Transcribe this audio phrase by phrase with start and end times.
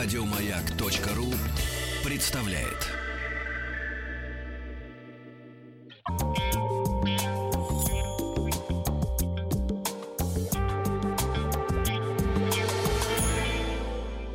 [0.00, 1.26] Радиомаяк.ру
[2.08, 2.86] представляет.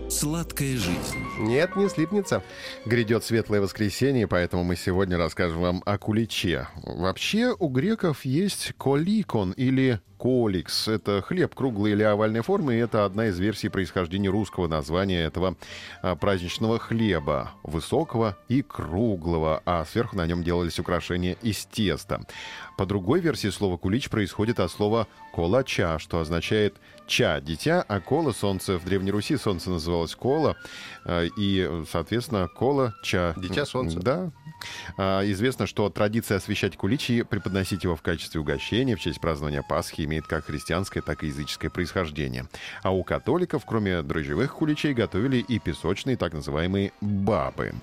[0.10, 0.98] Сладкая жизнь.
[1.40, 2.44] Нет, не слипнется.
[2.86, 6.68] Грядет светлое воскресенье, поэтому мы сегодня расскажем вам о куличе.
[6.84, 10.88] Вообще у греков есть коликон или коликс.
[10.88, 15.58] Это хлеб круглой или овальной формы, и это одна из версий происхождения русского названия этого
[16.02, 17.52] а, праздничного хлеба.
[17.64, 22.22] Высокого и круглого, а сверху на нем делались украшения из теста.
[22.78, 28.32] По другой версии слова «кулич» происходит от слова «колача», что означает «ча»— дитя, а «кола»—
[28.34, 28.78] солнце.
[28.78, 30.56] В Древней Руси солнце называлось «кола»,
[31.04, 33.34] а, и, соответственно, «кола», «ча».
[33.38, 34.00] Дитя солнца.
[34.00, 34.32] Да,
[34.98, 39.62] а, Известно, что традиция освещать кулич и преподносить его в качестве угощения в честь празднования
[39.62, 42.48] Пасхи имеет как христианское, так и языческое происхождение.
[42.84, 47.74] А у католиков, кроме дрожжевых куличей, готовили и песочные, так называемые бабы.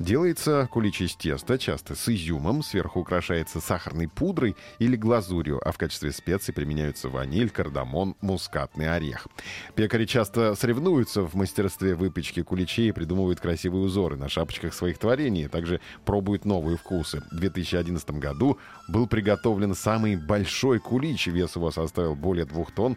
[0.00, 5.78] Делается кулич из теста, часто с изюмом, сверху украшается сахарной пудрой или глазурью, а в
[5.78, 9.28] качестве специй применяются ваниль, кардамон, мускатный орех.
[9.76, 15.46] Пекари часто соревнуются в мастерстве выпечки куличей и придумывают красивые узоры на шапочках своих творений,
[15.46, 17.22] а также пробуют новые вкусы.
[17.30, 22.96] В 2011 году был приготовлен самый большой кулич, вес его составил более двух тонн,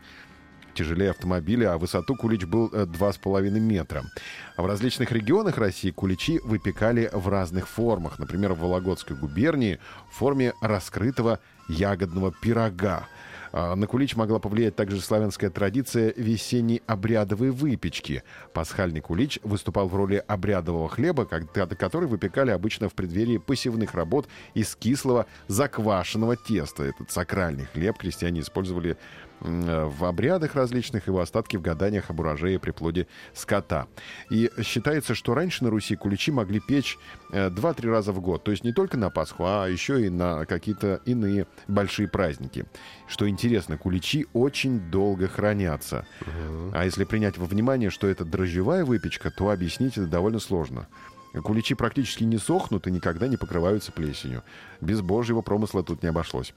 [0.74, 4.04] тяжелее автомобиля, а высоту кулич был э, 2,5 метра.
[4.58, 8.20] В различных регионах России куличи выпекали в разных формах.
[8.20, 13.08] Например, в Вологодской губернии в форме раскрытого ягодного пирога.
[13.54, 18.24] А На кулич могла повлиять также славянская традиция весенней обрядовой выпечки.
[18.54, 24.76] Пасхальный кулич выступал в роли обрядового хлеба, который выпекали обычно в преддверии посевных работ из
[24.76, 26.84] кислого заквашенного теста.
[26.84, 28.98] Этот сакральный хлеб крестьяне использовали
[29.42, 33.88] в обрядах различных его остатки в гаданиях об урожае при плоде скота.
[34.30, 36.98] И считается, что раньше на Руси куличи могли печь
[37.32, 38.44] э, 2-3 раза в год.
[38.44, 42.66] То есть не только на Пасху, а еще и на какие-то иные большие праздники.
[43.08, 46.06] Что интересно, куличи очень долго хранятся.
[46.74, 50.88] А если принять во внимание, что это дрожжевая выпечка, то объяснить это довольно сложно.
[51.44, 54.44] Куличи практически не сохнут и никогда не покрываются плесенью.
[54.82, 56.54] Без божьего промысла тут не обошлось.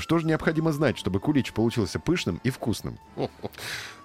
[0.00, 2.98] Что же необходимо знать, чтобы кулич получился пышным и вкусным?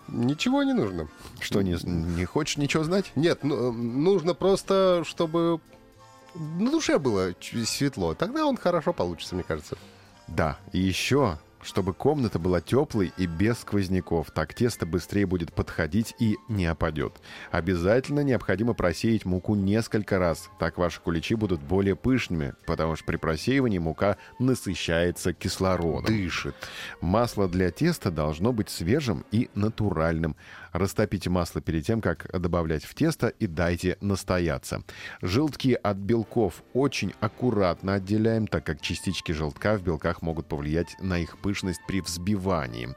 [0.08, 1.08] Ничего не нужно.
[1.40, 3.12] Что, не, не хочешь ничего знать?
[3.16, 5.60] Нет, ну, нужно просто, чтобы
[6.36, 7.34] на душе было
[7.66, 8.14] светло.
[8.14, 9.78] Тогда он хорошо получится, мне кажется.
[10.28, 11.38] Да, и еще,
[11.68, 14.32] чтобы комната была теплой и без сквозняков.
[14.32, 17.22] Так тесто быстрее будет подходить и не опадет.
[17.52, 20.50] Обязательно необходимо просеять муку несколько раз.
[20.60, 26.06] Так ваши куличи будут более пышными, потому что при просеивании мука насыщается кислородом.
[26.06, 26.56] Дышит.
[27.02, 30.38] Масло для теста должно быть свежим и натуральным.
[30.72, 34.84] Растопите масло перед тем, как добавлять в тесто и дайте настояться.
[35.22, 41.20] Желтки от белков очень аккуратно отделяем, так как частички желтка в белках могут повлиять на
[41.20, 41.57] их пышность
[41.88, 42.90] при взбивании.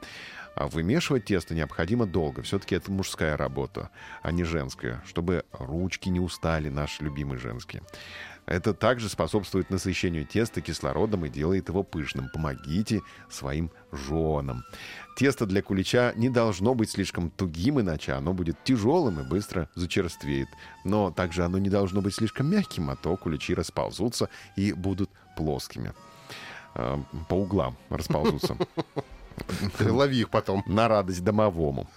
[0.57, 2.43] А вымешивать тесто необходимо долго.
[2.43, 3.91] Все-таки это мужская работа,
[4.23, 7.83] а не женская, чтобы ручки не устали, наши любимые женские.
[8.47, 12.29] Это также способствует насыщению теста кислородом и делает его пышным.
[12.33, 14.65] Помогите своим женам.
[15.17, 20.49] Тесто для кулича не должно быть слишком тугим, иначе оно будет тяжелым и быстро зачерствеет.
[20.85, 25.93] Но также оно не должно быть слишком мягким, а то куличи расползутся и будут плоскими.
[26.75, 26.99] Э,
[27.29, 28.57] По углам расползутся.
[29.81, 30.63] Лови их потом.
[30.67, 31.89] На радость домовому.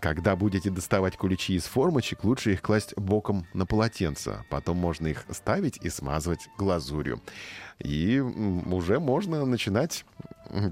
[0.00, 4.44] Когда будете доставать куличи из формочек, лучше их класть боком на полотенце.
[4.50, 7.20] Потом можно их ставить и смазывать глазурью.
[7.78, 10.04] И уже можно начинать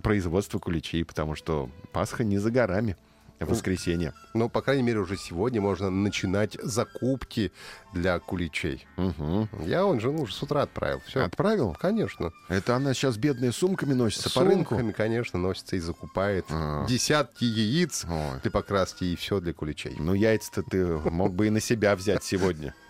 [0.03, 2.97] производство куличей, потому что Пасха не за горами.
[3.41, 4.15] Воскресенье.
[4.33, 7.53] Ну, по крайней мере, уже сегодня можно начинать закупки
[7.93, 8.87] для куличей.
[8.97, 9.49] Мгм.
[9.67, 11.01] Я он жену уже с утра отправил.
[11.07, 11.25] Все.
[11.25, 11.77] Отправил?
[11.79, 12.33] Конечно.
[12.49, 14.71] Это она сейчас бедная сумками носится С по рынку?
[14.77, 16.47] сумками, конечно, носится и закупает.
[16.49, 16.87] А.
[16.87, 18.41] Десятки яиц Ой.
[18.43, 19.95] для покраски и все для куличей.
[19.99, 22.75] Ну, яйца-то ты мог бы и на себя взять сегодня.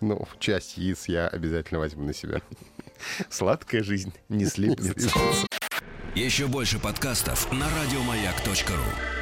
[0.00, 2.40] Ну, часть яиц я обязательно возьму на себя.
[3.28, 5.10] Сладкая жизнь не слипнется.
[6.14, 9.19] Еще больше подкастов на радиомаяк.ру.